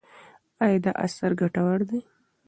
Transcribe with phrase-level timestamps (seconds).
[0.63, 1.99] ایا دا اثر ګټور دی؟